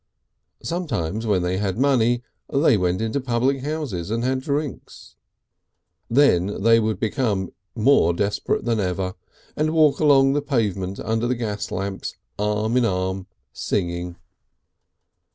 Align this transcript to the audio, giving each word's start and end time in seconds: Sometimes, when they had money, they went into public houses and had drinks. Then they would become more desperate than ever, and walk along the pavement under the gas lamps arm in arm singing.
Sometimes, 0.63 1.27
when 1.27 1.43
they 1.43 1.59
had 1.59 1.77
money, 1.77 2.23
they 2.51 2.75
went 2.75 3.01
into 3.01 3.21
public 3.21 3.59
houses 3.59 4.09
and 4.09 4.23
had 4.23 4.41
drinks. 4.41 5.15
Then 6.09 6.63
they 6.63 6.79
would 6.79 6.99
become 6.99 7.51
more 7.75 8.11
desperate 8.11 8.65
than 8.65 8.79
ever, 8.79 9.13
and 9.55 9.75
walk 9.75 9.99
along 9.99 10.33
the 10.33 10.41
pavement 10.41 10.99
under 10.99 11.27
the 11.27 11.35
gas 11.35 11.69
lamps 11.69 12.15
arm 12.39 12.75
in 12.77 12.83
arm 12.85 13.27
singing. 13.53 14.15